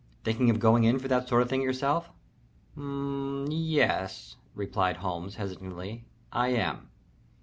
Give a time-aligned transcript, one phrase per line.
[0.23, 2.09] Thinking of going in for that sort of thing yourself?"
[2.75, 6.05] "M m m yes," replied Holmes, hesitatingly.
[6.31, 6.89] "I am.